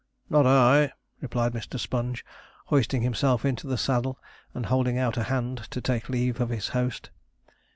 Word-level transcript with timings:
'Not 0.31 0.47
I,' 0.47 0.93
replied 1.19 1.53
Mr. 1.53 1.79
Sponge, 1.79 2.25
hoisting 2.65 3.03
himself 3.03 3.45
into 3.45 3.67
the 3.67 3.77
saddle, 3.77 4.19
and 4.51 4.65
holding 4.65 4.97
out 4.97 5.15
a 5.15 5.21
hand 5.25 5.67
to 5.69 5.79
take 5.79 6.09
leave 6.09 6.41
of 6.41 6.49
his 6.49 6.69
host. 6.69 7.11